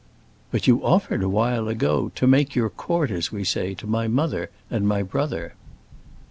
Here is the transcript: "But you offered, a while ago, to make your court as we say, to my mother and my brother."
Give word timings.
"But 0.49 0.65
you 0.65 0.83
offered, 0.83 1.21
a 1.21 1.29
while 1.29 1.67
ago, 1.67 2.11
to 2.15 2.25
make 2.25 2.55
your 2.55 2.71
court 2.71 3.11
as 3.11 3.31
we 3.31 3.43
say, 3.43 3.75
to 3.75 3.85
my 3.85 4.07
mother 4.07 4.49
and 4.71 4.87
my 4.87 5.03
brother." 5.03 5.53